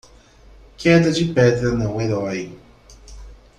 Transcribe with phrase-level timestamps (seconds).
[0.79, 2.57] Queda de pedra não-herói